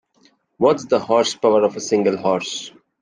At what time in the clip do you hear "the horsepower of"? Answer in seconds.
0.85-1.75